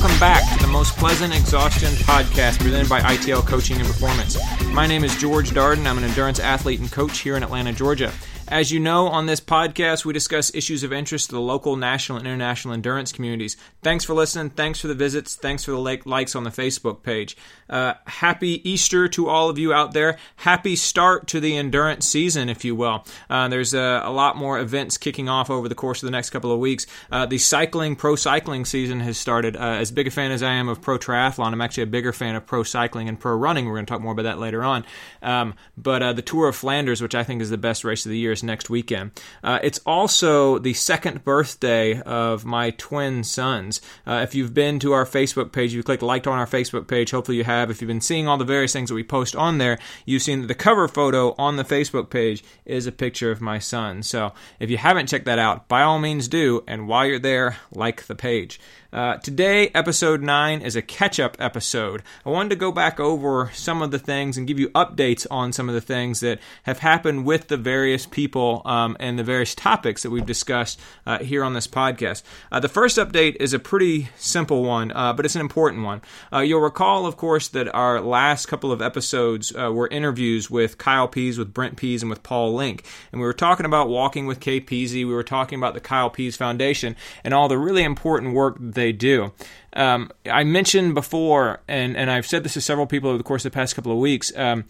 [0.00, 4.38] welcome back to the Most Pleasant Exhaustion podcast presented by ITL Coaching and Performance.
[4.68, 5.84] My name is George Darden.
[5.84, 8.10] I'm an endurance athlete and coach here in Atlanta, Georgia.
[8.50, 12.18] As you know, on this podcast, we discuss issues of interest to the local, national,
[12.18, 13.56] and international endurance communities.
[13.80, 14.50] Thanks for listening.
[14.50, 15.36] Thanks for the visits.
[15.36, 17.36] Thanks for the likes on the Facebook page.
[17.68, 20.18] Uh, happy Easter to all of you out there.
[20.34, 23.04] Happy start to the endurance season, if you will.
[23.30, 26.30] Uh, there's a, a, lot more events kicking off over the course of the next
[26.30, 26.88] couple of weeks.
[27.12, 29.54] Uh, the cycling, pro cycling season has started.
[29.54, 32.12] Uh, as big a fan as I am of pro triathlon, I'm actually a bigger
[32.12, 33.66] fan of pro cycling and pro running.
[33.66, 34.84] We're going to talk more about that later on.
[35.22, 38.10] Um, but uh, the Tour of Flanders, which I think is the best race of
[38.10, 39.12] the year, next weekend.
[39.42, 43.80] Uh, it's also the second birthday of my twin sons.
[44.06, 47.10] Uh, if you've been to our Facebook page, you clicked liked on our Facebook page,
[47.10, 47.70] hopefully you have.
[47.70, 50.42] If you've been seeing all the various things that we post on there, you've seen
[50.42, 54.02] that the cover photo on the Facebook page is a picture of my son.
[54.02, 56.64] So if you haven't checked that out, by all means do.
[56.66, 58.60] And while you're there, like the page.
[58.92, 62.02] Uh, today, episode 9 is a catch up episode.
[62.26, 65.52] I wanted to go back over some of the things and give you updates on
[65.52, 69.54] some of the things that have happened with the various people um, and the various
[69.54, 72.22] topics that we've discussed uh, here on this podcast.
[72.50, 76.00] Uh, the first update is a pretty simple one, uh, but it's an important one.
[76.32, 80.78] Uh, you'll recall, of course, that our last couple of episodes uh, were interviews with
[80.78, 82.84] Kyle Pease, with Brent Pease, and with Paul Link.
[83.12, 85.06] And we were talking about walking with Peasy.
[85.06, 88.92] We were talking about the Kyle Pease Foundation and all the really important work they
[88.92, 89.32] do.
[89.72, 93.44] Um, I mentioned before, and, and I've said this to several people over the course
[93.44, 94.32] of the past couple of weeks.
[94.36, 94.64] Um,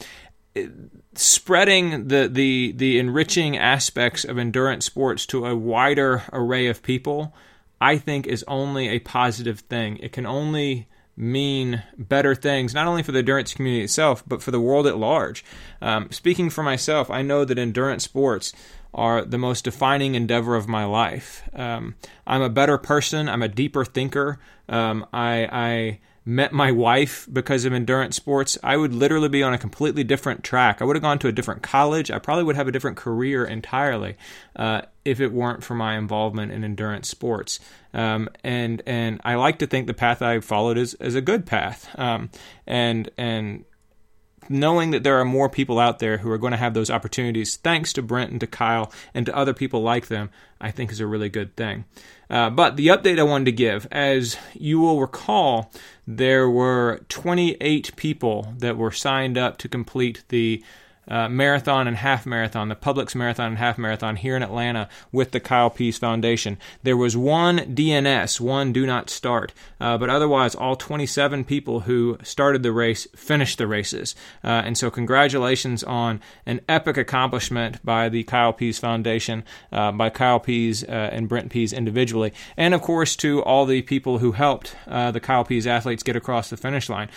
[1.15, 7.35] spreading the, the the enriching aspects of endurance sports to a wider array of people,
[7.81, 9.99] I think, is only a positive thing.
[9.99, 14.51] It can only mean better things, not only for the endurance community itself, but for
[14.51, 15.45] the world at large.
[15.83, 18.53] Um, speaking for myself, I know that endurance sports
[18.95, 21.43] are the most defining endeavor of my life.
[21.55, 21.95] Um,
[22.27, 23.29] I'm a better person.
[23.29, 24.39] I'm a deeper thinker.
[24.69, 28.59] Um, I, I, met my wife because of endurance sports.
[28.63, 30.81] I would literally be on a completely different track.
[30.81, 32.11] I would have gone to a different college.
[32.11, 34.17] I probably would have a different career entirely
[34.57, 37.59] uh, if it weren't for my involvement in endurance sports.
[37.95, 41.47] Um, and and I like to think the path I followed is, is a good
[41.47, 41.89] path.
[41.99, 42.31] Um,
[42.67, 43.65] and and
[44.49, 47.57] knowing that there are more people out there who are going to have those opportunities,
[47.57, 50.29] thanks to Brent and to Kyle and to other people like them,
[50.61, 51.85] I think is a really good thing.
[52.31, 55.73] Uh, but the update I wanted to give, as you will recall,
[56.07, 60.63] there were 28 people that were signed up to complete the
[61.11, 65.33] uh, marathon and half marathon, the Publix marathon and half marathon here in Atlanta with
[65.33, 66.57] the Kyle Pease Foundation.
[66.83, 72.17] There was one DNS, one do not start, uh, but otherwise, all 27 people who
[72.23, 74.15] started the race finished the races.
[74.45, 80.11] Uh, and so, congratulations on an epic accomplishment by the Kyle Pease Foundation, uh, by
[80.11, 84.33] Kyle Pease uh, and Brent Pease individually, and of course to all the people who
[84.33, 87.09] helped uh, the Kyle Pease athletes get across the finish line.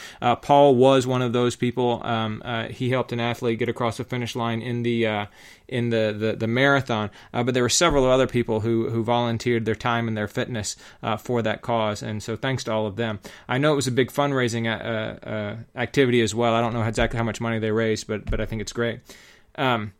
[0.41, 2.01] Paul was one of those people.
[2.03, 5.25] Um, he helped an athlete get across across the finish line in the uh,
[5.67, 7.11] in the the, the marathon.
[7.33, 10.77] Uh, but there were several other people who who volunteered their time and their fitness
[11.01, 13.19] uh, for that cause, and so thanks to all of them.
[13.49, 16.53] I know it was a big fundraising uh, uh, activity as well.
[16.53, 19.01] I don't know exactly how much money they raised, but but I think it's great.
[19.55, 19.91] Um,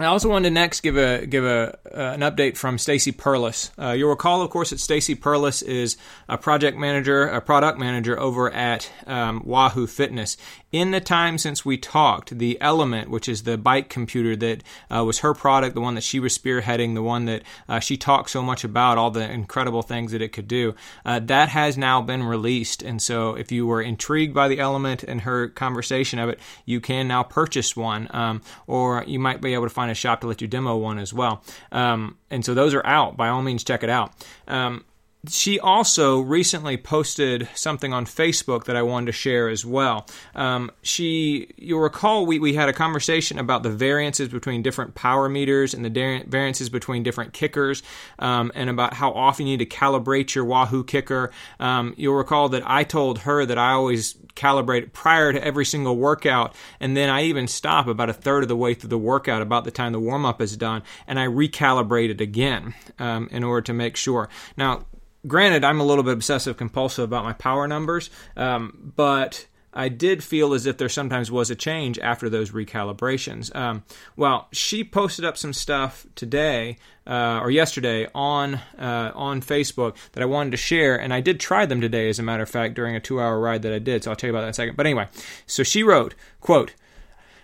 [0.00, 3.70] I also wanted to next give a give a uh, an update from Stacy Perlis.
[3.76, 5.96] Uh, you'll recall, of course, that Stacy Perlis is
[6.28, 10.36] a project manager, a product manager over at um, Wahoo Fitness.
[10.70, 14.62] In the time since we talked, the Element, which is the bike computer that
[14.94, 17.96] uh, was her product, the one that she was spearheading, the one that uh, she
[17.96, 20.74] talked so much about, all the incredible things that it could do,
[21.06, 22.82] uh, that has now been released.
[22.82, 26.80] And so, if you were intrigued by the Element and her conversation of it, you
[26.80, 30.26] can now purchase one, um, or you might be able to find a shop to
[30.26, 31.40] let you demo one as well.
[31.70, 33.16] Um, and so those are out.
[33.16, 34.12] By all means, check it out.
[34.48, 34.84] Um,
[35.28, 40.06] she also recently posted something on Facebook that I wanted to share as well.
[40.34, 45.28] Um, she, you'll recall, we, we had a conversation about the variances between different power
[45.28, 47.82] meters and the variances between different kickers,
[48.18, 51.30] um, and about how often you need to calibrate your Wahoo kicker.
[51.60, 55.96] Um, you'll recall that I told her that I always calibrate prior to every single
[55.96, 59.42] workout, and then I even stop about a third of the way through the workout,
[59.42, 63.42] about the time the warm up is done, and I recalibrate it again um, in
[63.42, 64.28] order to make sure.
[64.56, 64.84] Now,
[65.26, 70.24] granted, I'm a little bit obsessive compulsive about my power numbers, um, but I did
[70.24, 73.54] feel as if there sometimes was a change after those recalibrations.
[73.54, 73.84] Um,
[74.16, 80.22] well, she posted up some stuff today uh, or yesterday on uh, on Facebook that
[80.22, 82.74] I wanted to share, and I did try them today, as a matter of fact,
[82.74, 84.04] during a two-hour ride that I did.
[84.04, 84.76] So I'll tell you about that in a second.
[84.76, 85.08] But anyway,
[85.46, 86.74] so she wrote, "quote."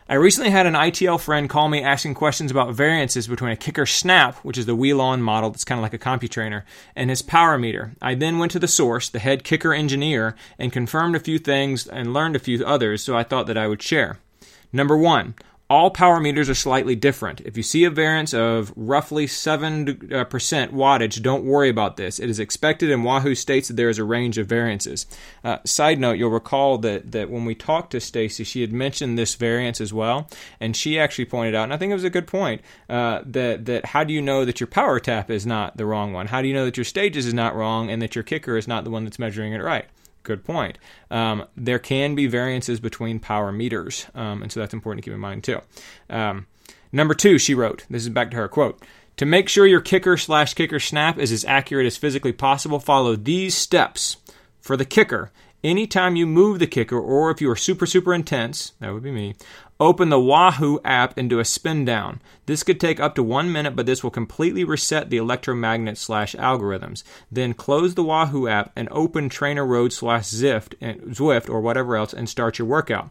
[0.06, 3.86] I recently had an ITL friend call me asking questions about variances between a kicker
[3.86, 6.62] snap, which is the wheel model that's kind of like a CompuTrainer,
[6.94, 7.94] and his power meter.
[8.02, 11.86] I then went to the source, the head kicker engineer, and confirmed a few things
[11.86, 14.18] and learned a few others, so I thought that I would share.
[14.74, 15.36] Number one,
[15.75, 17.41] all power meters are slightly different.
[17.41, 20.25] If you see a variance of roughly 7% uh,
[20.69, 22.21] wattage, don't worry about this.
[22.21, 25.05] It is expected, and Wahoo states that there is a range of variances.
[25.43, 29.19] Uh, side note, you'll recall that, that when we talked to Stacy, she had mentioned
[29.19, 30.29] this variance as well,
[30.61, 33.65] and she actually pointed out, and I think it was a good point, uh, that,
[33.65, 36.29] that how do you know that your power tap is not the wrong one?
[36.29, 38.69] How do you know that your stages is not wrong and that your kicker is
[38.69, 39.87] not the one that's measuring it right?
[40.25, 40.79] Good point.
[41.11, 45.15] Um, there can be variances between power meters, um, and so that's important to keep
[45.15, 45.61] in mind too.
[46.11, 46.47] Um,
[46.91, 48.82] number two, she wrote, this is back to her quote.
[49.19, 53.15] To make sure your kicker slash kicker snap is as accurate as physically possible, follow
[53.15, 54.17] these steps.
[54.61, 55.31] For the kicker,
[55.64, 59.11] anytime you move the kicker, or if you are super, super intense, that would be
[59.11, 59.34] me,
[59.81, 62.22] Open the Wahoo app and do a spin down.
[62.46, 66.37] This could take up to one minute, but this will completely reset the electromagnet slash
[66.37, 67.02] algorithms.
[67.31, 70.76] Then close the Wahoo app and open Trainer Road slash Zwift,
[71.11, 73.11] Zwift or whatever else and start your workout.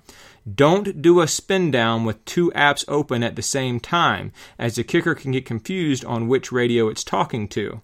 [0.56, 4.86] Don't do a spin down with two apps open at the same time, as the
[4.86, 7.82] kicker can get confused on which radio it's talking to.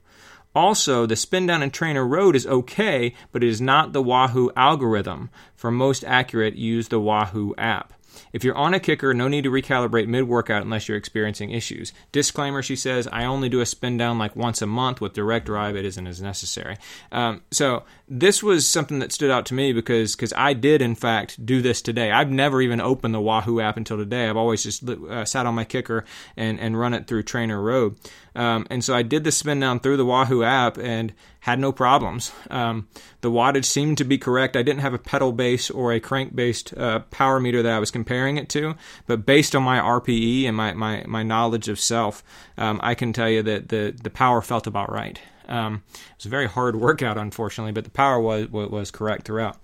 [0.59, 4.51] Also, the spin down and Trainer Road is okay, but it is not the Wahoo
[4.57, 5.29] algorithm.
[5.55, 7.93] For most accurate, use the Wahoo app.
[8.33, 11.93] If you're on a kicker, no need to recalibrate mid workout unless you're experiencing issues.
[12.11, 15.45] Disclaimer she says, I only do a spin down like once a month with direct
[15.45, 15.77] drive.
[15.77, 16.75] It isn't as necessary.
[17.13, 20.95] Um, so this was something that stood out to me because cause I did, in
[20.95, 22.11] fact, do this today.
[22.11, 24.27] I've never even opened the Wahoo app until today.
[24.27, 26.03] I've always just uh, sat on my kicker
[26.35, 27.95] and, and run it through Trainer Road.
[28.39, 31.73] Um, and so I did the spin down through the Wahoo app and had no
[31.73, 32.31] problems.
[32.49, 32.87] Um,
[33.19, 34.55] the wattage seemed to be correct.
[34.55, 37.79] I didn't have a pedal base or a crank based uh, power meter that I
[37.79, 38.75] was comparing it to,
[39.07, 42.23] but based on my RPE and my, my, my knowledge of self,
[42.57, 45.19] um, I can tell you that the, the power felt about right.
[45.49, 49.57] Um, it was a very hard workout, unfortunately, but the power was, was correct throughout.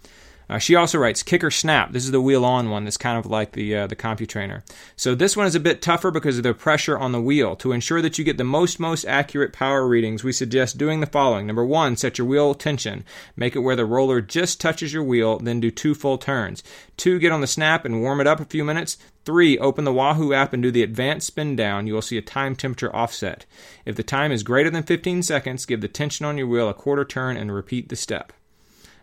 [0.49, 1.91] Uh, she also writes kicker snap.
[1.91, 4.63] This is the wheel on one that's kind of like the uh, the CompuTrainer.
[4.95, 7.55] So this one is a bit tougher because of the pressure on the wheel.
[7.57, 11.07] To ensure that you get the most most accurate power readings, we suggest doing the
[11.07, 11.47] following.
[11.47, 13.03] Number one, set your wheel tension.
[13.35, 16.63] Make it where the roller just touches your wheel, then do two full turns.
[16.97, 18.97] Two, get on the snap and warm it up a few minutes.
[19.25, 21.87] Three, open the Wahoo app and do the advanced spin down.
[21.87, 23.45] You will see a time temperature offset.
[23.83, 26.75] If the time is greater than 15 seconds, give the tension on your wheel a
[26.75, 28.31] quarter turn and repeat the step.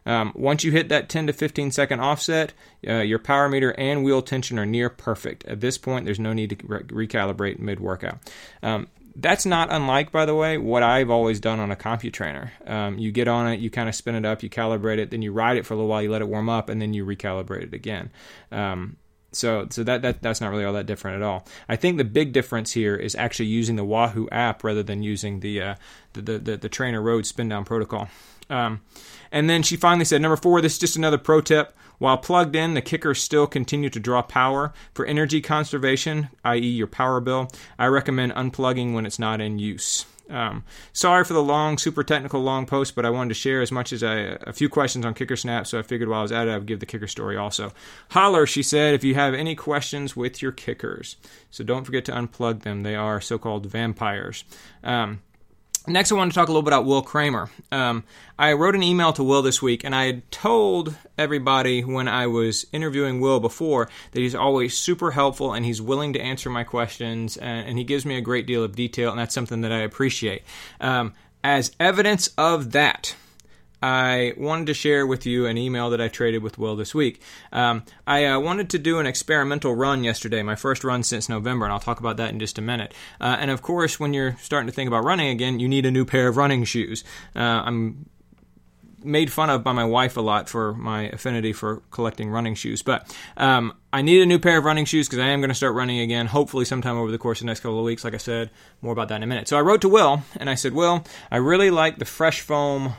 [0.05, 2.53] Um, once you hit that 10 to 15 second offset,
[2.87, 5.45] uh, your power meter and wheel tension are near perfect.
[5.47, 8.19] At this point, there's no need to re- recalibrate mid workout.
[8.63, 12.51] Um, that's not unlike, by the way, what I've always done on a CompuTrainer.
[12.69, 15.23] Um, you get on it, you kind of spin it up, you calibrate it, then
[15.23, 17.05] you ride it for a little while, you let it warm up, and then you
[17.05, 18.11] recalibrate it again.
[18.51, 18.97] Um,
[19.33, 21.47] so, so that, that that's not really all that different at all.
[21.69, 25.41] I think the big difference here is actually using the Wahoo app rather than using
[25.41, 25.75] the uh,
[26.13, 28.09] the, the, the, the Trainer Road spin down protocol.
[28.51, 28.81] Um,
[29.31, 31.75] and then she finally said, number four, this is just another pro tip.
[31.99, 34.73] While plugged in, the kickers still continue to draw power.
[34.93, 40.05] For energy conservation, i.e., your power bill, I recommend unplugging when it's not in use.
[40.29, 43.71] Um, sorry for the long, super technical long post, but I wanted to share as
[43.71, 46.33] much as I, a few questions on Kicker Snap, so I figured while I was
[46.33, 47.73] at it, I would give the kicker story also.
[48.11, 51.17] Holler, she said, if you have any questions with your kickers.
[51.51, 52.83] So don't forget to unplug them.
[52.83, 54.45] They are so called vampires.
[54.83, 55.21] Um,
[55.89, 57.51] Next, I want to talk a little bit about Will Kramer.
[57.73, 58.05] Um,
[58.39, 62.29] I wrote an email to Will this week, and I had told everybody when I
[62.29, 66.63] was interviewing Will before that he's always super helpful and he's willing to answer my
[66.63, 69.73] questions, and, and he gives me a great deal of detail, and that's something that
[69.73, 70.43] I appreciate.
[70.81, 73.17] Um, as evidence of that,
[73.83, 77.21] I wanted to share with you an email that I traded with Will this week.
[77.53, 81.67] Um, I uh, wanted to do an experimental run yesterday, my first run since November,
[81.67, 82.95] and I'll talk about that in just a minute.
[83.21, 85.91] Uh, and of course, when you're starting to think about running again, you need a
[85.91, 87.03] new pair of running shoes.
[87.35, 88.07] Uh, I'm
[89.05, 92.83] made fun of by my wife a lot for my affinity for collecting running shoes.
[92.83, 95.55] But um, I need a new pair of running shoes because I am going to
[95.55, 98.05] start running again, hopefully sometime over the course of the next couple of weeks.
[98.05, 99.49] Like I said, more about that in a minute.
[99.49, 102.95] So I wrote to Will and I said, Will, I really like the Fresh Foam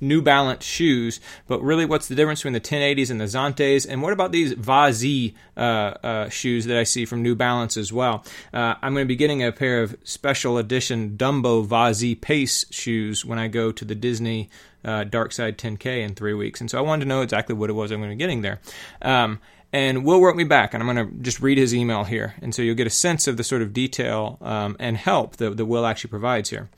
[0.00, 3.86] New Balance shoes, but really, what's the difference between the 1080s and the Zantes?
[3.88, 7.92] And what about these Vazee uh, uh, shoes that I see from New Balance as
[7.92, 8.24] well?
[8.52, 13.24] Uh, I'm going to be getting a pair of special edition Dumbo Vazee Pace shoes
[13.24, 14.48] when I go to the Disney
[14.84, 17.70] uh, Dark Side 10K in three weeks, and so I wanted to know exactly what
[17.70, 18.60] it was I'm going to be getting there.
[19.02, 19.40] Um,
[19.72, 22.54] and Will wrote me back, and I'm going to just read his email here, and
[22.54, 25.66] so you'll get a sense of the sort of detail um, and help that, that
[25.66, 26.70] Will actually provides here.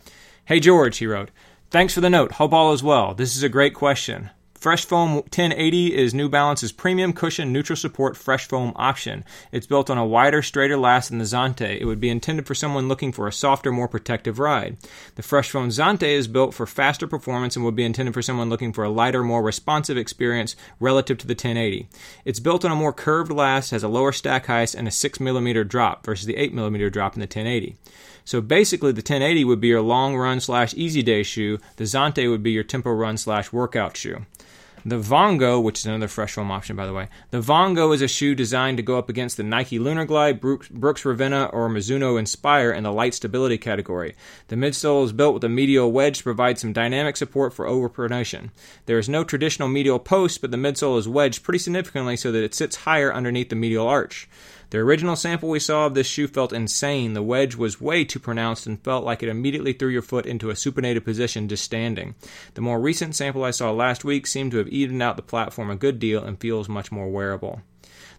[0.45, 1.31] Hey George, he wrote.
[1.71, 2.33] Thanks for the note.
[2.33, 3.15] Hope all is well.
[3.15, 4.31] This is a great question.
[4.61, 9.25] Fresh Foam 1080 is New Balance's premium cushion neutral support fresh foam option.
[9.53, 11.81] It's built on a wider, straighter last than the Zante.
[11.81, 14.77] It would be intended for someone looking for a softer, more protective ride.
[15.15, 18.51] The Fresh Foam Zante is built for faster performance and would be intended for someone
[18.51, 21.89] looking for a lighter, more responsive experience relative to the 1080.
[22.27, 25.69] It's built on a more curved last, has a lower stack height, and a 6mm
[25.69, 27.77] drop versus the 8mm drop in the 1080.
[28.27, 31.59] So basically, the 1080 would be your long run slash easy day shoe.
[31.77, 34.27] The Zante would be your tempo run slash workout shoe.
[34.85, 38.09] The Vongo, which is another fresh foam option, by the way, the Vongo is a
[38.09, 42.73] shoe designed to go up against the Nike Lunar Glide, Brooks Ravenna, or Mizuno Inspire
[42.73, 44.15] in the light stability category.
[44.49, 48.51] The midsole is built with a medial wedge to provide some dynamic support for overpronation.
[48.87, 52.43] There is no traditional medial post, but the midsole is wedged pretty significantly so that
[52.43, 54.29] it sits higher underneath the medial arch.
[54.71, 57.15] The original sample we saw of this shoe felt insane.
[57.15, 60.51] The wedge was way too pronounced and felt like it immediately threw your foot into
[60.51, 62.15] a supinated position just standing.
[62.55, 65.71] The more recent sample I saw last week seemed to have evened out the platform
[65.71, 67.63] a good deal and feels much more wearable.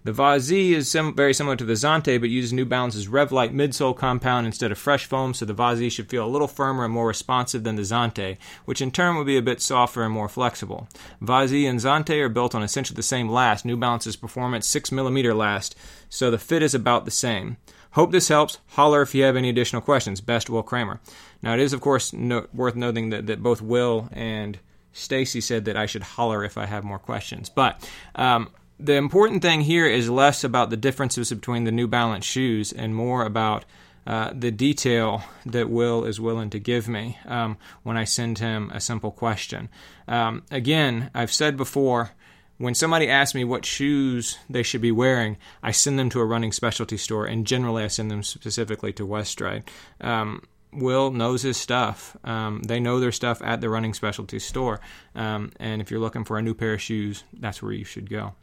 [0.04, 3.96] The Vazee is sim- very similar to the Zante, but uses New Balance's Revlite midsole
[3.96, 7.06] compound instead of fresh foam, so the Vazee should feel a little firmer and more
[7.06, 10.88] responsive than the Zante, which in turn would be a bit softer and more flexible.
[11.22, 15.76] Vazee and Zante are built on essentially the same last, New Balance's Performance 6mm last,
[16.10, 17.58] so the fit is about the same.
[17.92, 18.58] Hope this helps.
[18.70, 20.20] Holler if you have any additional questions.
[20.20, 21.00] Best, Will Kramer.
[21.44, 24.58] Now, it is, of course, no- worth noting that, that both Will and
[24.94, 27.50] Stacy said that I should holler if I have more questions.
[27.50, 28.50] But um,
[28.84, 32.96] the important thing here is less about the differences between the New Balance shoes and
[32.96, 33.66] more about
[34.08, 38.72] uh, the detail that Will is willing to give me um, when I send him
[38.74, 39.70] a simple question.
[40.08, 42.12] Um, again, I've said before,
[42.58, 46.26] when somebody asks me what shoes they should be wearing, I send them to a
[46.26, 49.70] running specialty store, and generally I send them specifically to Weststride.
[50.00, 52.16] Um, Will knows his stuff.
[52.24, 54.80] Um, they know their stuff at the running specialty store.
[55.16, 58.10] Um, and if you're looking for a new pair of shoes, that's where you should
[58.10, 58.34] go.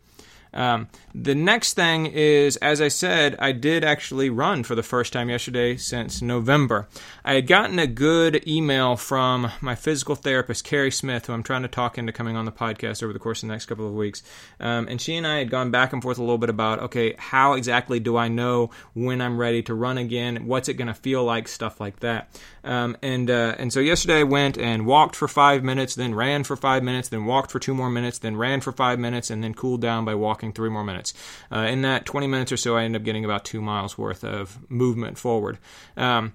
[0.53, 5.13] Um, the next thing is, as I said, I did actually run for the first
[5.13, 6.89] time yesterday since November.
[7.25, 11.63] I had gotten a good email from my physical therapist, Carrie Smith, who I'm trying
[11.63, 13.95] to talk into coming on the podcast over the course of the next couple of
[13.95, 14.23] weeks.
[14.61, 17.15] Um, and she and I had gone back and forth a little bit about, okay,
[17.19, 20.47] how exactly do I know when I'm ready to run again?
[20.47, 21.49] What's it going to feel like?
[21.49, 22.29] Stuff like that.
[22.65, 26.45] Um, and uh, and so yesterday I went and walked for five minutes, then ran
[26.45, 29.43] for five minutes, then walked for two more minutes, then ran for five minutes, and
[29.43, 31.15] then cooled down by walking three more minutes.
[31.51, 34.23] Uh, in that 20 minutes or so, I ended up getting about two miles worth
[34.23, 35.59] of movement forward.
[35.97, 36.35] Um,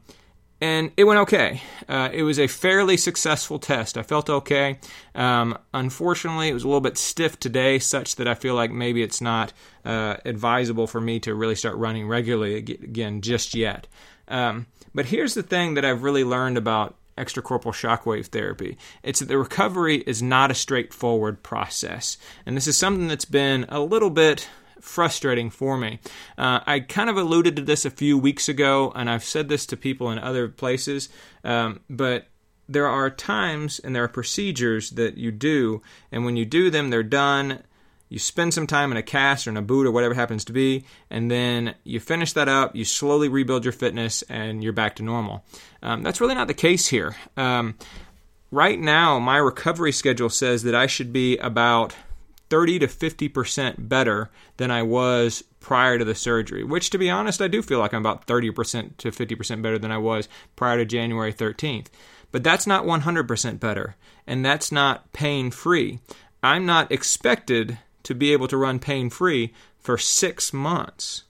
[0.59, 1.61] and it went okay.
[1.87, 3.97] Uh, it was a fairly successful test.
[3.97, 4.79] I felt okay.
[5.15, 9.03] Um, unfortunately, it was a little bit stiff today, such that I feel like maybe
[9.03, 9.53] it's not
[9.85, 13.87] uh, advisable for me to really start running regularly again just yet.
[14.27, 19.27] Um, but here's the thing that I've really learned about extracorporeal shockwave therapy it's that
[19.27, 22.17] the recovery is not a straightforward process.
[22.45, 24.47] And this is something that's been a little bit
[24.79, 25.99] frustrating for me.
[26.37, 29.65] Uh, I kind of alluded to this a few weeks ago, and I've said this
[29.67, 31.09] to people in other places,
[31.43, 32.27] um, but
[32.67, 36.89] there are times and there are procedures that you do, and when you do them,
[36.89, 37.63] they're done
[38.13, 40.53] you spend some time in a cast or in a boot or whatever happens to
[40.53, 44.95] be, and then you finish that up, you slowly rebuild your fitness, and you're back
[44.97, 45.43] to normal.
[45.81, 47.15] Um, that's really not the case here.
[47.37, 47.75] Um,
[48.51, 51.95] right now, my recovery schedule says that I should be about
[52.51, 57.41] 30 to 50% better than I was prior to the surgery, which to be honest,
[57.41, 60.85] I do feel like I'm about 30% to 50% better than I was prior to
[60.85, 61.87] January 13th.
[62.31, 63.95] But that's not 100% better,
[64.27, 65.97] and that's not pain free.
[66.43, 71.23] I'm not expected to be able to run pain free for six months.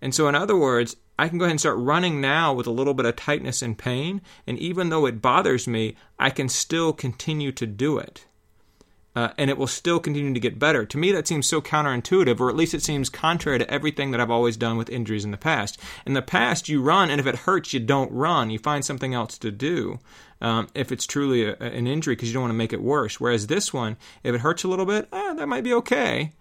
[0.00, 2.72] And so, in other words, I can go ahead and start running now with a
[2.72, 6.92] little bit of tightness and pain, and even though it bothers me, I can still
[6.92, 8.26] continue to do it.
[9.14, 10.86] Uh, and it will still continue to get better.
[10.86, 14.20] To me, that seems so counterintuitive, or at least it seems contrary to everything that
[14.20, 15.78] I've always done with injuries in the past.
[16.06, 18.50] In the past, you run, and if it hurts, you don't run.
[18.50, 19.98] You find something else to do
[20.40, 23.20] um, if it's truly a, an injury because you don't want to make it worse.
[23.20, 26.32] Whereas this one, if it hurts a little bit, eh, that might be okay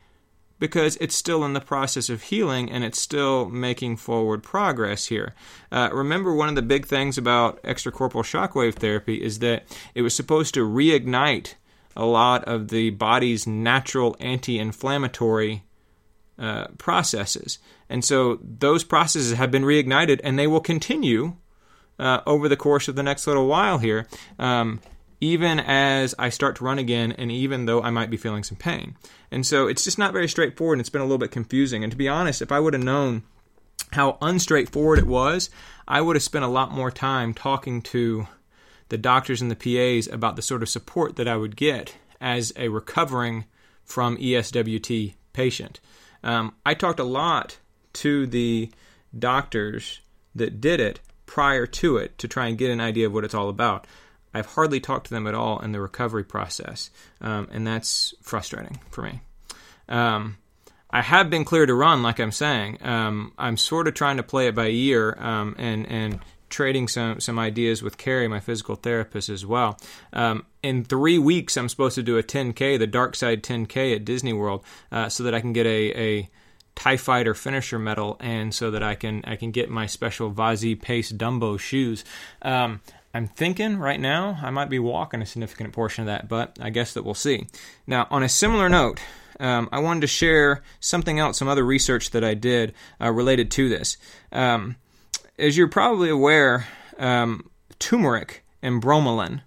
[0.62, 5.34] because it's still in the process of healing and it's still making forward progress here.
[5.72, 10.14] Uh, remember, one of the big things about extracorporeal shockwave therapy is that it was
[10.14, 11.56] supposed to reignite
[11.96, 15.64] a lot of the body's natural anti inflammatory
[16.40, 17.60] uh, processes.
[17.90, 21.36] And so those processes have been reignited and they will continue
[22.00, 24.08] uh, over the course of the next little while here,
[24.40, 24.82] um,
[25.20, 28.58] even as I start to run again, and even though I might be feeling some
[28.58, 28.96] pain.
[29.30, 31.84] And so it's just not very straightforward, and it's been a little bit confusing.
[31.84, 33.24] And to be honest, if I would have known
[33.92, 35.52] how unstraightforward it was,
[35.88, 38.28] I would have spent a lot more time talking to
[38.92, 42.52] the doctors and the PAs about the sort of support that I would get as
[42.58, 43.46] a recovering
[43.86, 45.80] from ESWT patient.
[46.26, 47.58] Um, I talked a lot
[47.94, 48.70] to the
[49.18, 50.02] doctors
[50.36, 53.34] that did it prior to it to try and get an idea of what it's
[53.34, 53.88] all about.
[54.34, 56.90] I've hardly talked to them at all in the recovery process,
[57.22, 59.22] um, and that's frustrating for me.
[59.88, 60.38] Um,
[60.90, 62.80] I have been clear to run, like I'm saying.
[62.82, 66.20] Um, I'm sort of trying to play it by ear um, and and
[66.52, 69.80] trading some some ideas with Carrie, my physical therapist, as well.
[70.14, 74.06] Um, in three weeks, I'm supposed to do a 10K, the Dark Side 10K at
[74.06, 76.30] Disney World, uh, so that I can get a, a
[76.76, 80.80] Tie Fighter finisher medal, and so that I can I can get my special Vazee
[80.80, 82.04] Pace Dumbo shoes.
[82.42, 82.82] Um,
[83.14, 86.70] I'm thinking right now I might be walking a significant portion of that, but I
[86.70, 87.48] guess that we'll see.
[87.86, 89.02] Now, on a similar note,
[89.40, 93.52] um, I wanted to share something else, some other research that I did uh, related
[93.52, 93.98] to this.
[94.32, 94.76] Um,
[95.42, 96.68] as you're probably aware,
[97.00, 99.42] um, turmeric and bromelain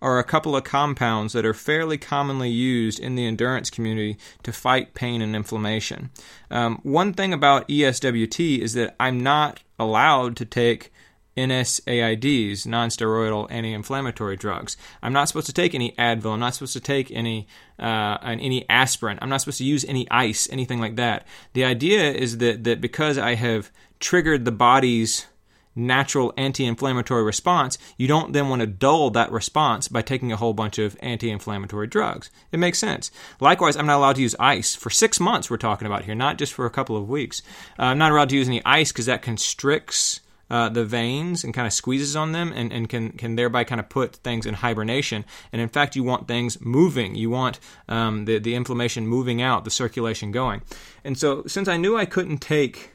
[0.00, 4.52] are a couple of compounds that are fairly commonly used in the endurance community to
[4.52, 6.10] fight pain and inflammation.
[6.50, 10.90] Um, one thing about ESWT is that I'm not allowed to take
[11.36, 14.76] NSAIDs, non-steroidal anti-inflammatory drugs.
[15.02, 16.32] I'm not supposed to take any Advil.
[16.32, 17.46] I'm not supposed to take any
[17.78, 19.18] uh, any aspirin.
[19.20, 21.26] I'm not supposed to use any ice, anything like that.
[21.52, 25.26] The idea is that that because I have triggered the body's
[25.74, 30.52] natural anti-inflammatory response, you don't then want to dull that response by taking a whole
[30.52, 32.30] bunch of anti-inflammatory drugs.
[32.52, 33.10] It makes sense.
[33.40, 35.50] Likewise, I'm not allowed to use ice for six months.
[35.50, 37.42] We're talking about here, not just for a couple of weeks.
[37.78, 41.54] Uh, I'm not allowed to use any ice because that constricts uh, the veins and
[41.54, 44.54] kind of squeezes on them and, and can, can thereby kind of put things in
[44.54, 45.24] hibernation.
[45.52, 47.14] And in fact, you want things moving.
[47.14, 50.62] You want um, the, the inflammation moving out, the circulation going.
[51.04, 52.90] And so, since I knew I couldn't take,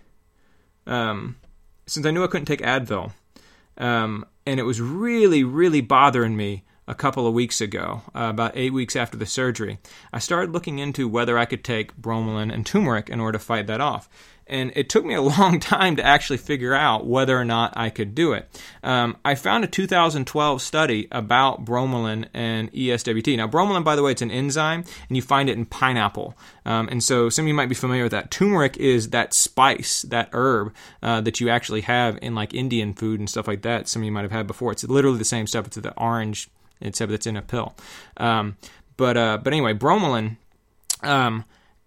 [0.86, 1.38] um,
[1.88, 3.14] since I knew I couldn't take Advil,
[3.78, 8.52] um, and it was really, really bothering me a couple of weeks ago, uh, about
[8.56, 9.80] eight weeks after the surgery,
[10.14, 13.68] I started looking into whether I could take bromelain and turmeric in order to fight
[13.68, 14.08] that off
[14.48, 17.90] and it took me a long time to actually figure out whether or not I
[17.90, 18.48] could do it.
[18.84, 23.38] Um, I found a 2012 study about bromelain and ESWT.
[23.38, 26.38] Now, bromelain, by the way, it's an enzyme, and you find it in pineapple.
[26.66, 28.32] Um, and so some of you might be familiar with that.
[28.32, 33.20] Turmeric is that spice, that herb uh, that you actually have in like Indian food
[33.20, 33.88] and stuff like that.
[33.88, 34.72] Some of you might have had before.
[34.72, 35.68] It's literally the same stuff.
[35.68, 36.50] It's the orange,
[36.82, 37.76] except it's in a pill.
[38.18, 38.58] Um,
[38.98, 40.38] but uh, but anyway, bromelain.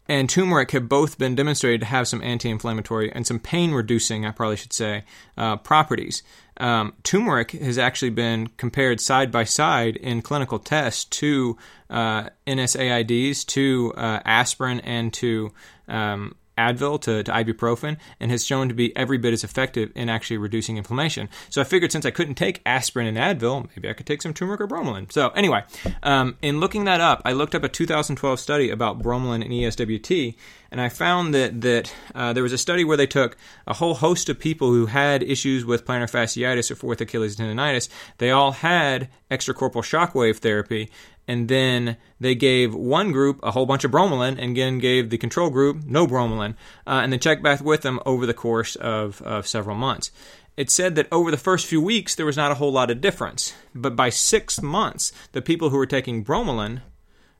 [0.08, 4.56] And turmeric have both been demonstrated to have some anti-inflammatory and some pain-reducing, I probably
[4.56, 5.04] should say,
[5.36, 6.22] uh, properties.
[6.56, 11.58] Um, turmeric has actually been compared side by side in clinical tests to
[11.90, 15.52] uh, NSAIDs, to uh, aspirin, and to
[15.88, 20.08] um, Advil to, to ibuprofen and has shown to be every bit as effective in
[20.08, 21.28] actually reducing inflammation.
[21.48, 24.34] So I figured since I couldn't take aspirin and Advil, maybe I could take some
[24.34, 25.10] turmeric or bromelain.
[25.12, 25.62] So anyway,
[26.02, 30.34] um, in looking that up, I looked up a 2012 study about bromelain and ESWT,
[30.70, 33.94] and I found that that uh, there was a study where they took a whole
[33.94, 37.88] host of people who had issues with plantar fasciitis or fourth Achilles tendonitis.
[38.18, 40.90] They all had extracorporeal shockwave therapy,
[41.28, 45.18] and then they gave one group a whole bunch of bromelain, and again gave the
[45.18, 46.54] control group no bromelain,
[46.86, 50.10] uh, and then checked back with them over the course of, of several months.
[50.56, 53.00] It said that over the first few weeks there was not a whole lot of
[53.00, 56.80] difference, but by six months, the people who were taking bromelain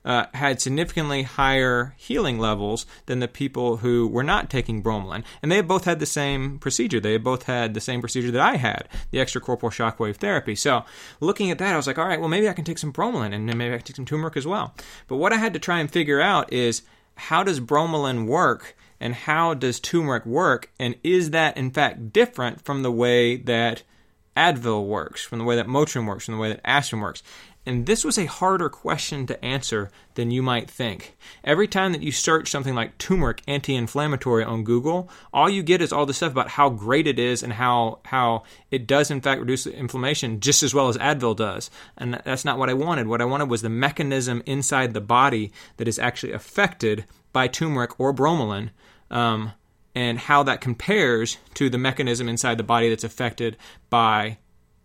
[0.09, 5.23] uh, had significantly higher healing levels than the people who were not taking bromelain.
[5.43, 6.99] And they both had the same procedure.
[6.99, 10.55] They both had the same procedure that I had, the extracorporeal shockwave therapy.
[10.55, 10.85] So
[11.21, 13.35] looking at that, I was like, all right, well, maybe I can take some bromelain
[13.35, 14.75] and maybe I can take some turmeric as well.
[15.09, 16.83] But what I had to try and figure out is
[17.17, 18.77] how does bromelain work?
[19.01, 20.73] And how does turmeric work?
[20.81, 23.83] And is that in fact different from the way that
[24.37, 27.23] Advil works, from the way that Motrin works, from the way that aspirin works?
[27.67, 31.17] And this was a harder question to answer than you might think.
[31.45, 35.83] Every time that you search something like turmeric anti inflammatory on Google, all you get
[35.83, 39.21] is all this stuff about how great it is and how, how it does, in
[39.21, 41.71] fact, reduce inflammation just as well as Advil does.
[41.99, 43.07] And that's not what I wanted.
[43.07, 48.01] What I wanted was the mechanism inside the body that is actually affected by turmeric
[48.01, 48.71] or bromelain.
[49.11, 49.53] Um,
[49.95, 53.57] and how that compares to the mechanism inside the body that's affected
[53.91, 54.39] by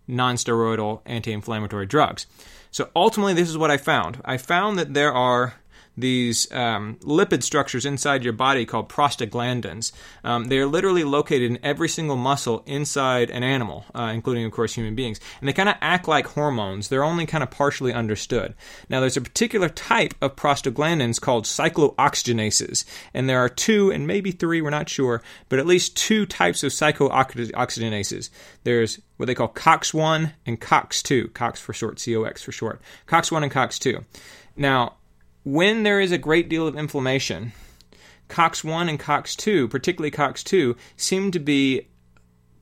[0.08, 2.26] non-steroidal anti-inflammatory drugs.
[2.74, 4.20] So ultimately, this is what I found.
[4.26, 5.54] I found that there are
[5.98, 9.92] these um, lipid structures inside your body called prostaglandins.
[10.24, 14.52] Um, they are literally located in every single muscle inside an animal, uh, including, of
[14.52, 15.20] course, human beings.
[15.40, 16.88] And they kind of act like hormones.
[16.88, 18.56] They're only kind of partially understood.
[18.90, 22.86] Now, there's a particular type of prostaglandins called cyclooxygenases.
[23.14, 26.64] And there are two, and maybe three, we're not sure, but at least two types
[26.64, 28.30] of cyclooxygenases.
[28.64, 31.34] There's what they call COX1 and COX2.
[31.34, 32.82] COX for short, COX for short.
[33.08, 34.04] COX1 and COX2.
[34.56, 34.96] Now,
[35.44, 37.52] when there is a great deal of inflammation,
[38.30, 41.88] COX1 and COX2, particularly COX2, seem to be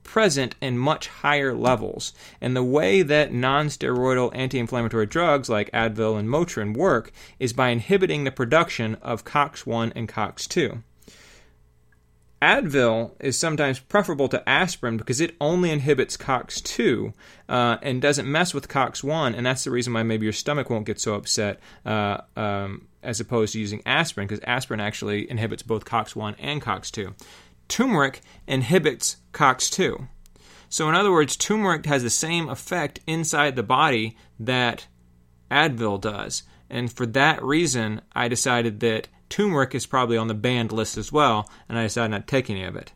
[0.04, 2.14] present in much higher levels.
[2.42, 7.54] And the way that non steroidal anti inflammatory drugs like Advil and Motrin work is
[7.54, 10.84] by inhibiting the production of COX1 and COX2.
[12.42, 17.14] Advil is sometimes preferable to aspirin because it only inhibits COX2
[17.48, 20.88] uh, and doesn't mess with COX1, and that's the reason why maybe your stomach won't
[20.88, 25.86] get so upset uh, um, as opposed to using aspirin, because aspirin actually inhibits both
[25.86, 27.14] COX1 and COX2.
[27.68, 30.08] Turmeric inhibits COX2.
[30.68, 34.88] So, in other words, turmeric has the same effect inside the body that
[35.52, 36.44] Advil does.
[36.70, 41.12] And for that reason, I decided that Turmeric is probably on the banned list as
[41.12, 42.92] well, and I decided not to take any of it.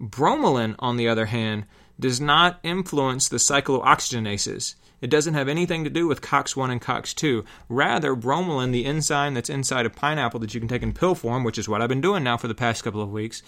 [0.00, 1.66] Bromelain, on the other hand,
[1.98, 4.76] does not influence the cyclooxygenases.
[5.00, 7.44] It doesn't have anything to do with COX1 and COX2.
[7.68, 11.44] Rather, bromelain, the enzyme that's inside a pineapple that you can take in pill form,
[11.44, 13.42] which is what I've been doing now for the past couple of weeks,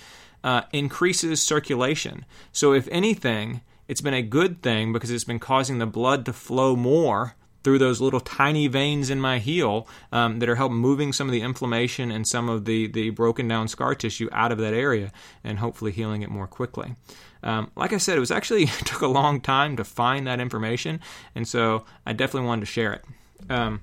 [0.44, 2.26] uh, increases circulation.
[2.52, 6.32] So, if anything, it's been a good thing because it's been causing the blood to
[6.32, 11.12] flow more through those little tiny veins in my heel um, that are helping moving
[11.12, 14.58] some of the inflammation and some of the, the broken down scar tissue out of
[14.58, 15.10] that area
[15.42, 16.94] and hopefully healing it more quickly.
[17.42, 21.00] Um, like I said, it was actually took a long time to find that information,
[21.34, 23.04] and so I definitely wanted to share it.
[23.50, 23.80] Um,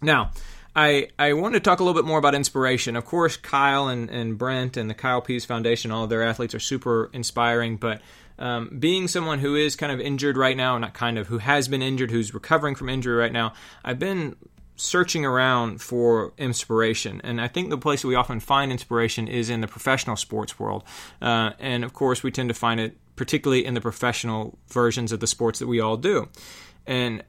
[0.00, 0.30] now,
[0.74, 2.96] I, I want to talk a little bit more about inspiration.
[2.96, 6.54] Of course, Kyle and, and Brent and the Kyle Pease Foundation, all of their athletes
[6.54, 8.00] are super inspiring, but
[8.38, 11.68] um, being someone who is kind of injured right now, not kind of, who has
[11.68, 13.52] been injured, who's recovering from injury right now,
[13.84, 14.36] I've been
[14.76, 17.20] searching around for inspiration.
[17.22, 20.84] And I think the place we often find inspiration is in the professional sports world.
[21.20, 25.20] Uh, and of course, we tend to find it particularly in the professional versions of
[25.20, 26.30] the sports that we all do.
[26.86, 27.22] And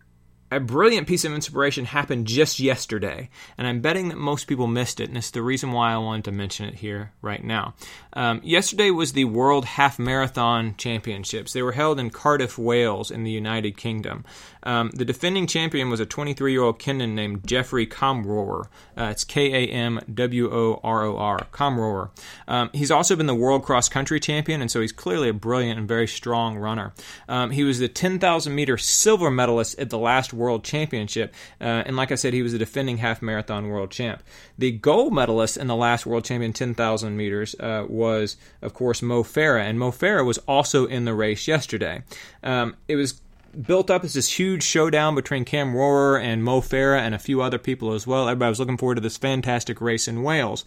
[0.52, 5.00] a brilliant piece of inspiration happened just yesterday, and I'm betting that most people missed
[5.00, 7.74] it, and it's the reason why I wanted to mention it here right now.
[8.14, 11.54] Um, yesterday was the World Half Marathon Championships.
[11.54, 14.26] They were held in Cardiff, Wales, in the United Kingdom.
[14.64, 18.66] Um, the defending champion was a 23 year old Kenyan named Jeffrey Kamworor.
[18.98, 22.10] Uh, it's K A M W O R O R, Kamworor.
[22.48, 25.80] Um, he's also been the world cross country champion, and so he's clearly a brilliant
[25.80, 26.94] and very strong runner.
[27.28, 31.96] Um, he was the 10,000 meter silver medalist at the last World Championship, uh, and
[31.96, 34.24] like I said, he was the defending half marathon world champ.
[34.58, 39.24] The gold medalist in the last World Champion 10,000 meters uh, was, of course, Mo
[39.24, 42.04] Farah, and Mo Farah was also in the race yesterday.
[42.44, 43.22] Um, it was
[43.66, 47.58] built up as this huge showdown between Kamworor and Mo Farah and a few other
[47.58, 48.28] people as well.
[48.28, 50.66] Everybody was looking forward to this fantastic race in Wales.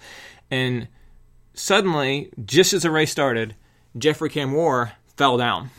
[0.51, 0.88] And
[1.55, 3.55] suddenly, just as the race started,
[3.97, 5.70] Jeffrey Kamworor fell down.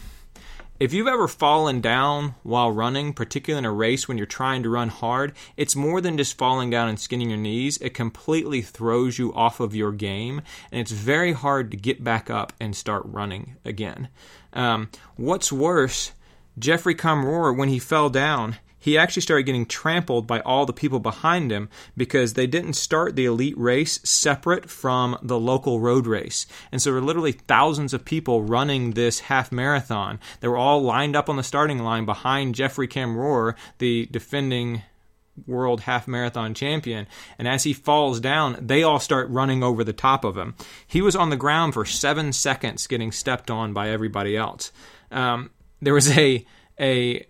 [0.77, 4.69] If you've ever fallen down while running, particularly in a race when you're trying to
[4.69, 7.77] run hard, it's more than just falling down and skinning your knees.
[7.77, 10.41] It completely throws you off of your game,
[10.73, 14.09] and it's very hard to get back up and start running again.
[14.51, 16.11] Um, what's worse
[16.57, 20.99] Jeffrey Kamworor, when he fell down, he actually started getting trampled by all the people
[20.99, 26.45] behind him because they didn't start the elite race separate from the local road race.
[26.71, 30.19] And so there were literally thousands of people running this half marathon.
[30.39, 34.83] They were all lined up on the starting line behind Jeffrey Kamworor, the defending
[35.47, 37.07] world half marathon champion.
[37.39, 40.53] And as he falls down, they all start running over the top of him.
[40.85, 44.71] He was on the ground for seven seconds getting stepped on by everybody else.
[45.11, 45.49] Um,
[45.81, 46.45] there was a
[46.79, 47.25] a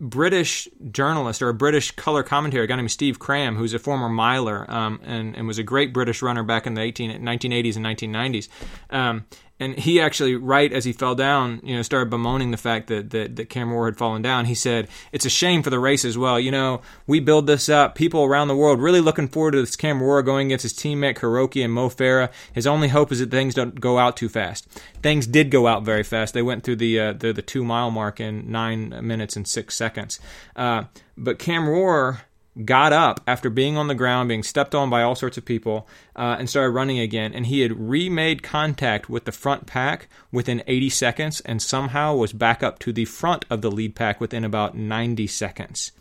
[0.00, 4.08] British journalist or a British color commentator, a guy named Steve Cram, who's a former
[4.08, 7.84] miler um, and, and was a great British runner back in the 18, 1980s and
[7.84, 8.48] 1990s.
[8.88, 9.26] Um,
[9.60, 13.10] and he actually, right as he fell down, you know, started bemoaning the fact that
[13.10, 14.46] that, that Kamworor had fallen down.
[14.46, 16.40] He said, "It's a shame for the race as well.
[16.40, 17.94] You know, we build this up.
[17.94, 21.62] People around the world really looking forward to this Kamworor going against his teammate Karoki
[21.62, 22.30] and Mo Farah.
[22.54, 24.66] His only hope is that things don't go out too fast.
[25.02, 26.32] Things did go out very fast.
[26.32, 29.76] They went through the uh, the, the two mile mark in nine minutes and six
[29.76, 30.18] seconds.
[30.56, 30.84] Uh,
[31.18, 32.20] but Kamworor."
[32.64, 35.88] Got up after being on the ground, being stepped on by all sorts of people,
[36.16, 37.32] uh, and started running again.
[37.32, 42.32] And he had remade contact with the front pack within 80 seconds and somehow was
[42.32, 45.92] back up to the front of the lead pack within about 90 seconds.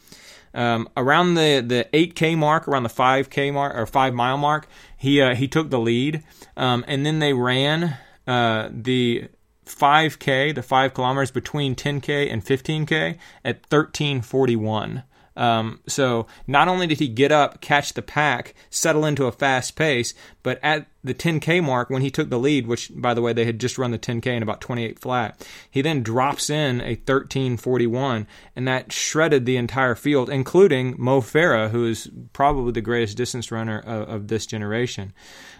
[0.54, 4.68] Um, around the, the 8K mark, around the 5K mark or 5 mile mark,
[4.98, 6.24] he, uh, he took the lead.
[6.58, 9.30] Um, and then they ran uh, the
[9.66, 15.04] 5K, the 5 kilometers between 10K and 15K at 1341.
[15.40, 19.78] Um, so not only did he get up, catch the pack, settle into a fast
[19.78, 23.32] pace, but at the 10K mark, when he took the lead, which by the way
[23.32, 26.98] they had just run the 10K in about 28 flat, he then drops in a
[26.98, 33.16] 13:41, and that shredded the entire field, including Mo Farah, who is probably the greatest
[33.16, 35.14] distance runner of, of this generation.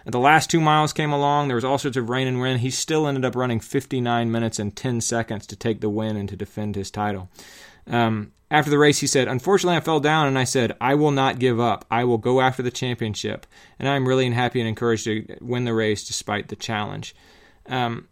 [0.04, 1.48] And the last two miles came along.
[1.48, 2.60] There was all sorts of rain and wind.
[2.60, 6.28] He still ended up running 59 minutes and 10 seconds to take the win and
[6.28, 7.30] to defend his title.
[7.86, 11.12] Um, after the race, he said, Unfortunately, I fell down and I said, I will
[11.12, 11.84] not give up.
[11.90, 13.46] I will go after the championship.
[13.78, 17.14] And I'm really happy and encouraged to win the race despite the challenge.
[17.66, 18.08] Um,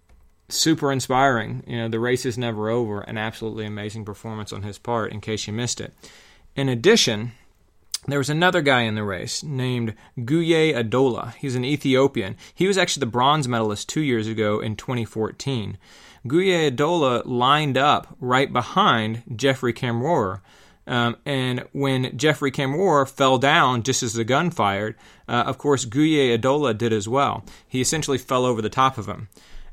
[0.49, 1.65] super inspiring.
[1.67, 3.01] You know, the race is never over.
[3.01, 5.93] An absolutely amazing performance on his part, in case you missed it.
[6.55, 7.33] In addition,
[8.09, 11.35] there was another guy in the race named Guye Adola.
[11.35, 12.37] He's an Ethiopian.
[12.55, 15.79] He was actually the bronze medalist two years ago in 2014.
[16.27, 20.41] Guye Adola lined up right behind Jeffrey Kamworor.
[20.87, 24.97] Um, and when Jeffrey Kamworor fell down just as the gun fired,
[25.29, 27.45] uh, of course, Guye Adola did as well.
[27.67, 29.29] He essentially fell over the top of him.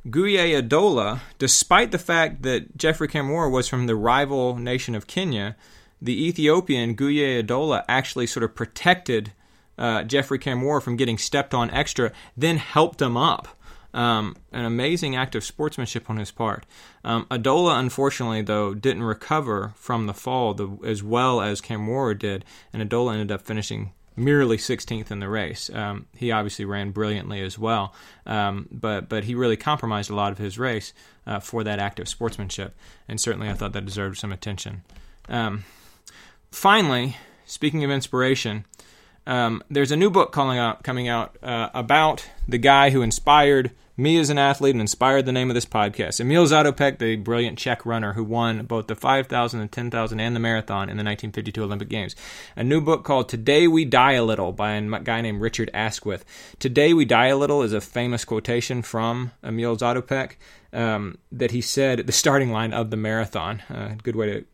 [0.07, 5.55] Guye Adola, despite the fact that Jeffrey Kamworor was from the rival nation of Kenya,
[6.01, 9.31] the Ethiopian Guye Adola actually sort of protected
[9.77, 13.47] uh, Jeffrey Kamworor from getting stepped on extra, then helped him up.
[13.93, 16.65] Um, an amazing act of sportsmanship on his part.
[17.05, 22.43] Um, Adola, unfortunately, though, didn't recover from the fall the, as well as Kamworor did,
[22.73, 25.69] and Adola ended up finishing merely 16th in the race.
[25.73, 27.93] Um, he obviously ran brilliantly as well,
[28.25, 30.93] um, but but he really compromised a lot of his race
[31.25, 32.75] uh, for that act of sportsmanship,
[33.07, 34.83] and certainly I thought that deserved some attention.
[35.29, 35.63] Um,
[36.55, 38.65] finally, speaking of inspiration,
[39.27, 43.71] um, there's a new book coming out, coming out uh, about the guy who inspired
[43.97, 46.19] me as an athlete and inspired the name of this podcast.
[46.19, 50.39] Emil Zatopek, the brilliant Czech runner who won both the 5,000 and 10,000 and the
[50.39, 52.15] marathon in the 1952 Olympic Games.
[52.55, 56.25] A new book called Today We Die a Little by a guy named Richard Askwith.
[56.59, 60.33] Today We Die a Little is a famous quotation from Emil Zatopek
[60.73, 63.61] um, that he said at the starting line of the marathon.
[63.69, 64.45] Uh, good way to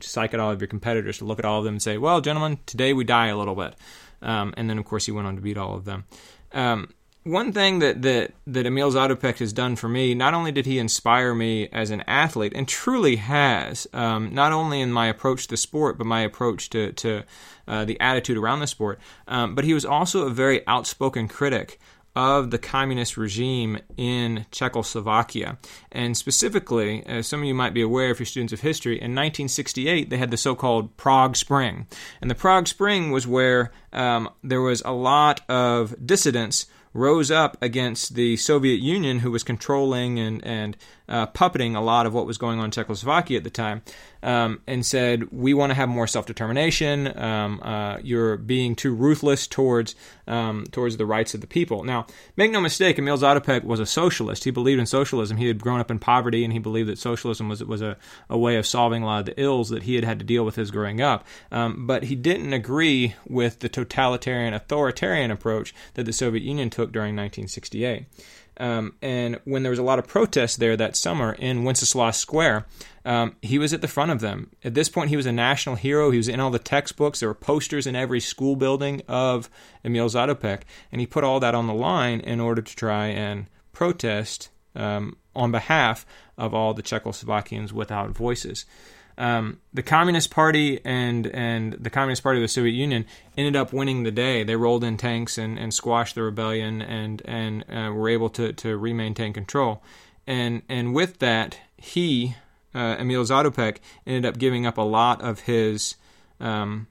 [0.00, 2.20] psych at all of your competitors to look at all of them and say, well,
[2.20, 3.74] gentlemen, today we die a little bit.
[4.22, 6.04] Um, and then, of course, he went on to beat all of them.
[6.52, 6.92] Um,
[7.26, 10.78] one thing that that that Emil Zatopek has done for me, not only did he
[10.78, 15.50] inspire me as an athlete, and truly has, um, not only in my approach to
[15.50, 17.24] the sport, but my approach to to
[17.66, 21.80] uh, the attitude around the sport, um, but he was also a very outspoken critic
[22.16, 25.58] of the communist regime in Czechoslovakia.
[25.92, 29.14] And specifically, as some of you might be aware if you're students of history, in
[29.14, 31.86] 1968 they had the so called Prague Spring.
[32.22, 37.58] And the Prague Spring was where um, there was a lot of dissidents rose up
[37.60, 40.76] against the Soviet Union, who was controlling and, and
[41.08, 43.82] uh, puppeting a lot of what was going on in Czechoslovakia at the time,
[44.22, 47.16] um, and said, We want to have more self determination.
[47.18, 49.94] Um, uh, you're being too ruthless towards,
[50.26, 51.84] um, towards the rights of the people.
[51.84, 54.44] Now, make no mistake, Emil Zatopek was a socialist.
[54.44, 55.36] He believed in socialism.
[55.36, 57.96] He had grown up in poverty, and he believed that socialism was, was a,
[58.28, 60.44] a way of solving a lot of the ills that he had had to deal
[60.44, 61.26] with his growing up.
[61.52, 66.92] Um, but he didn't agree with the totalitarian, authoritarian approach that the Soviet Union took
[66.92, 68.06] during 1968.
[68.58, 72.66] Um, and when there was a lot of protests there that summer in Wenceslas Square,
[73.04, 74.50] um, he was at the front of them.
[74.64, 76.10] At this point, he was a national hero.
[76.10, 77.20] He was in all the textbooks.
[77.20, 79.50] There were posters in every school building of
[79.84, 83.46] Emil Zatopek, and he put all that on the line in order to try and
[83.72, 86.06] protest um, on behalf
[86.38, 88.64] of all the Czechoslovakians without voices.
[89.18, 93.72] Um, the Communist Party and and the Communist Party of the Soviet Union ended up
[93.72, 94.44] winning the day.
[94.44, 98.52] They rolled in tanks and, and squashed the rebellion and and uh, were able to
[98.52, 99.82] to remaintain control.
[100.26, 102.34] And and with that, he
[102.74, 105.94] uh, Emil Zatopek ended up giving up a lot of his
[106.40, 106.86] um,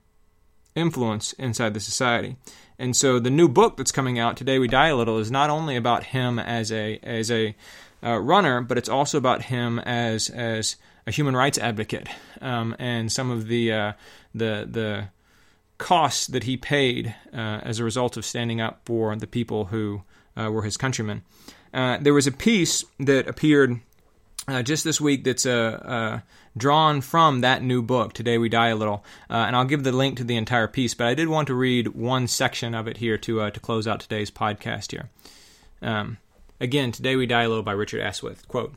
[0.73, 2.37] influence inside the society.
[2.79, 5.49] And so the new book that's coming out today, we die a little, is not
[5.49, 7.55] only about him as a as a
[8.03, 10.75] uh, runner, but it's also about him as as
[11.07, 12.07] a human rights advocate
[12.41, 13.93] um, and some of the uh,
[14.33, 15.07] the the
[15.77, 20.01] costs that he paid uh, as a result of standing up for the people who
[20.37, 21.21] uh, were his countrymen.
[21.73, 23.81] Uh, there was a piece that appeared
[24.47, 26.21] uh, just this week that's uh,
[26.55, 30.17] drawn from that new book, Today We Die a Little, and I'll give the link
[30.17, 30.93] to the entire piece.
[30.93, 33.99] But I did want to read one section of it here to to close out
[33.99, 35.09] today's podcast here.
[35.81, 36.17] Um,
[36.61, 38.47] again, Today We Die a Little by Richard Askwith.
[38.47, 38.73] Quote.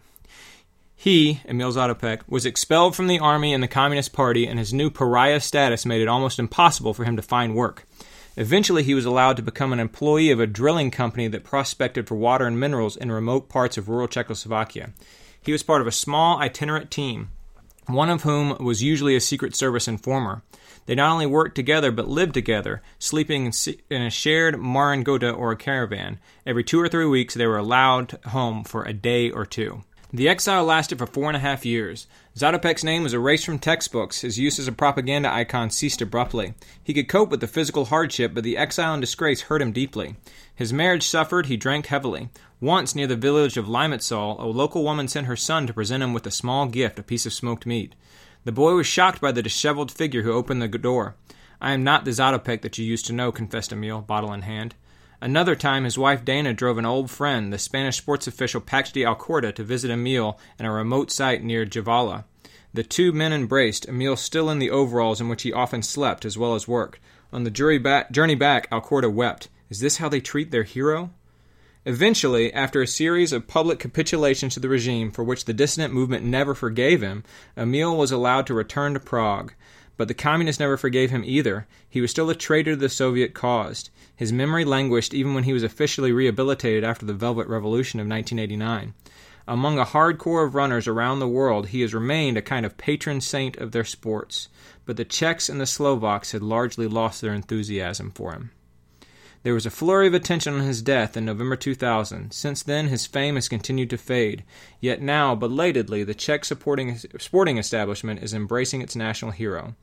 [1.00, 4.90] He, Emil Zatopek, was expelled from the army and the Communist Party, and his new
[4.90, 7.84] pariah status made it almost impossible for him to find work.
[8.36, 12.16] Eventually, he was allowed to become an employee of a drilling company that prospected for
[12.16, 14.90] water and minerals in remote parts of rural Czechoslovakia.
[15.40, 17.30] He was part of a small itinerant team
[17.88, 20.42] one of whom was usually a Secret Service informer.
[20.86, 23.52] They not only worked together but lived together, sleeping
[23.90, 26.18] in a shared maringotka or a caravan.
[26.46, 29.84] Every two or three weeks, they were allowed home for a day or two.
[30.10, 32.06] The exile lasted for four and a half years.
[32.34, 34.22] Zatopek's name was erased from textbooks.
[34.22, 36.54] His use as a propaganda icon ceased abruptly.
[36.82, 40.16] He could cope with the physical hardship, but the exile and disgrace hurt him deeply.
[40.54, 42.30] His marriage suffered, he drank heavily.
[42.58, 46.14] Once, near the village of Limassol, a local woman sent her son to present him
[46.14, 47.94] with a small gift, a piece of smoked meat.
[48.44, 51.16] The boy was shocked by the disheveled figure who opened the door.
[51.60, 54.74] I am not the Zatopek that you used to know, confessed Emil, bottle in hand.
[55.20, 59.04] Another time, his wife Dana drove an old friend, the Spanish sports official Pax de
[59.04, 62.24] Alcorta, to visit Emil in a remote site near Javala.
[62.72, 66.38] The two men embraced, Emil still in the overalls in which he often slept as
[66.38, 67.00] well as worked.
[67.32, 69.48] On the journey back, Alcorta wept.
[69.68, 71.10] Is this how they treat their hero?
[71.84, 76.24] Eventually, after a series of public capitulations to the regime for which the dissident movement
[76.24, 77.24] never forgave him,
[77.56, 79.52] Emil was allowed to return to Prague.
[79.98, 81.66] But the communists never forgave him either.
[81.90, 83.90] He was still a traitor to the Soviet cause.
[84.16, 88.94] His memory languished even when he was officially rehabilitated after the Velvet Revolution of 1989.
[89.48, 93.20] Among a hardcore of runners around the world, he has remained a kind of patron
[93.20, 94.48] saint of their sports.
[94.86, 98.52] But the Czechs and the Slovaks had largely lost their enthusiasm for him.
[99.48, 102.32] There was a flurry of attention on his death in November 2000.
[102.32, 104.44] Since then, his fame has continued to fade.
[104.78, 109.74] Yet now, belatedly, the Czech sporting establishment is embracing its national hero.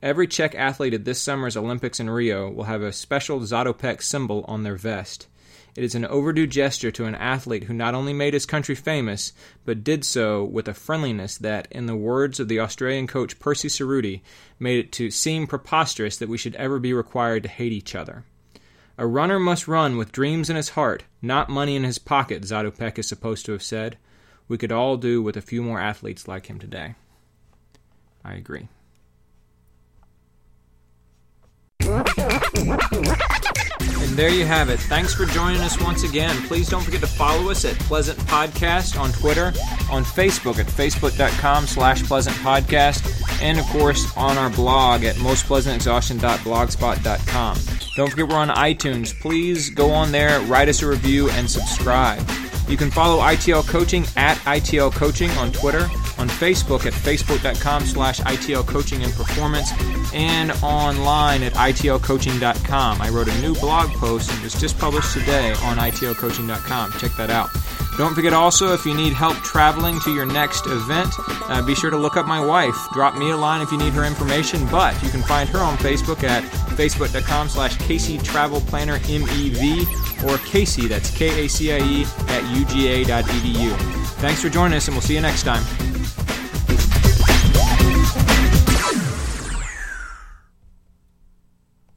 [0.00, 4.42] Every Czech athlete at this summer's Olympics in Rio will have a special Zatopek symbol
[4.48, 5.26] on their vest.
[5.76, 9.34] It is an overdue gesture to an athlete who not only made his country famous,
[9.66, 13.68] but did so with a friendliness that, in the words of the Australian coach Percy
[13.68, 14.22] Cerutty,
[14.58, 18.24] made it to seem preposterous that we should ever be required to hate each other.
[19.00, 22.98] A runner must run with dreams in his heart, not money in his pocket, Zatopek
[22.98, 23.96] is supposed to have said.
[24.46, 26.96] We could all do with a few more athletes like him today.
[28.22, 28.68] I agree.
[31.80, 31.96] And
[34.18, 34.80] there you have it.
[34.80, 36.36] Thanks for joining us once again.
[36.42, 39.54] Please don't forget to follow us at Pleasant Podcast on Twitter,
[39.90, 47.79] on Facebook at facebook.com slash pleasant podcast, and of course on our blog at mostpleasantexhaustion.blogspot.com.
[47.96, 49.18] Don't forget we're on iTunes.
[49.18, 52.26] Please go on there, write us a review, and subscribe.
[52.68, 55.82] You can follow ITL Coaching at ITL Coaching on Twitter,
[56.18, 59.72] on Facebook at facebook.com slash ITL Coaching and Performance,
[60.14, 63.02] and online at itlcoaching.com.
[63.02, 66.92] I wrote a new blog post and was just published today on itlcoaching.com.
[66.92, 67.50] Check that out.
[67.96, 71.90] Don't forget also, if you need help traveling to your next event, uh, be sure
[71.90, 72.76] to look up my wife.
[72.92, 75.76] Drop me a line if you need her information, but you can find her on
[75.78, 76.42] Facebook at
[76.76, 82.42] facebook.com slash Casey Travel Planner MEV or Casey, that's K A C I E, at
[82.54, 83.76] uga.edu.
[84.20, 85.89] Thanks for joining us, and we'll see you next time.